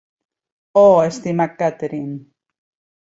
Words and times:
Oh, 0.83 0.95
estimat 1.09 1.55
Catherine! 1.61 2.19